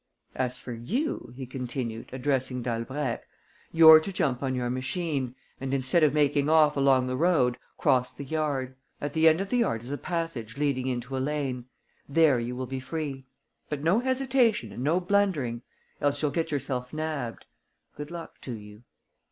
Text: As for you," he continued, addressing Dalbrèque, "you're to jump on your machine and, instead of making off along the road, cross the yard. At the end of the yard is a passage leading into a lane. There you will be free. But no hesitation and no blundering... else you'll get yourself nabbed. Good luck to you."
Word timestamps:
As 0.33 0.57
for 0.59 0.73
you," 0.73 1.31
he 1.35 1.45
continued, 1.45 2.09
addressing 2.11 2.63
Dalbrèque, 2.63 3.21
"you're 3.71 3.99
to 3.99 4.11
jump 4.11 4.41
on 4.41 4.55
your 4.55 4.67
machine 4.71 5.35
and, 5.59 5.75
instead 5.75 6.01
of 6.03 6.11
making 6.11 6.49
off 6.49 6.75
along 6.75 7.05
the 7.05 7.15
road, 7.15 7.59
cross 7.77 8.11
the 8.11 8.23
yard. 8.23 8.75
At 8.99 9.13
the 9.13 9.27
end 9.27 9.41
of 9.41 9.51
the 9.51 9.57
yard 9.59 9.83
is 9.83 9.91
a 9.91 9.99
passage 9.99 10.57
leading 10.57 10.87
into 10.87 11.15
a 11.15 11.19
lane. 11.19 11.65
There 12.09 12.39
you 12.39 12.55
will 12.55 12.65
be 12.65 12.79
free. 12.79 13.27
But 13.69 13.83
no 13.83 13.99
hesitation 13.99 14.71
and 14.71 14.83
no 14.83 14.99
blundering... 14.99 15.61
else 16.01 16.23
you'll 16.23 16.31
get 16.31 16.49
yourself 16.49 16.91
nabbed. 16.93 17.45
Good 17.95 18.09
luck 18.09 18.41
to 18.41 18.53
you." 18.53 18.81